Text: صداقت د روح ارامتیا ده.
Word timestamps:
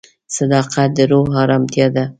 صداقت 0.35 0.89
د 0.97 0.99
روح 1.11 1.29
ارامتیا 1.43 1.87
ده. 1.95 2.03